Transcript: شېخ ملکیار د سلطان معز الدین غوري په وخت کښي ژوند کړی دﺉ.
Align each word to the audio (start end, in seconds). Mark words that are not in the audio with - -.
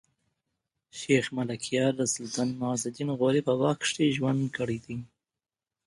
شېخ 0.99 1.25
ملکیار 1.37 1.91
د 1.97 2.01
سلطان 2.13 2.49
معز 2.59 2.81
الدین 2.87 3.09
غوري 3.19 3.41
په 3.47 3.53
وخت 3.61 3.77
کښي 3.81 4.07
ژوند 4.17 4.41
کړی 4.57 4.77
دﺉ. 4.85 4.99